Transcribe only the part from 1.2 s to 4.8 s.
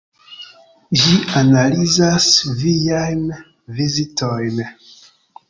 analizas viajn vizitojn.